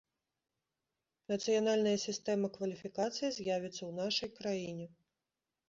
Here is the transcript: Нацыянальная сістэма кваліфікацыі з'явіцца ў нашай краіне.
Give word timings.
Нацыянальная 1.31 1.93
сістэма 2.05 2.47
кваліфікацыі 2.57 3.29
з'явіцца 3.39 3.79
ў 3.79 3.91
нашай 4.01 4.29
краіне. 4.43 4.85